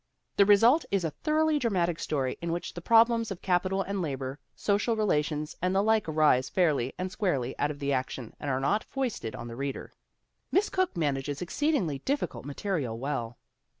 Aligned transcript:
The 0.37 0.47
result 0.47 0.83
is 0.89 1.03
a 1.03 1.11
thoroughly 1.11 1.59
dramatic 1.59 1.99
story 1.99 2.35
in 2.41 2.51
which 2.51 2.73
the 2.73 2.81
problems 2.81 3.29
of 3.29 3.43
capital 3.43 3.83
and 3.83 4.01
labor, 4.01 4.39
social 4.55 4.95
rela 4.97 5.23
tions 5.23 5.55
and 5.61 5.75
the 5.75 5.83
like 5.83 6.09
arise 6.09 6.49
fairly 6.49 6.91
and 6.97 7.11
squarely 7.11 7.55
out 7.59 7.69
of 7.69 7.77
the 7.77 7.93
action 7.93 8.33
and 8.39 8.49
are 8.49 8.59
not 8.59 8.83
foisted 8.83 9.35
on 9.35 9.47
the 9.47 9.55
reader. 9.55 9.91
Miss 10.51 10.69
Cooke 10.69 10.97
manages 10.97 11.39
exceedingly 11.39 11.99
difficult 11.99 12.45
material 12.45 12.97
well. 12.97 13.37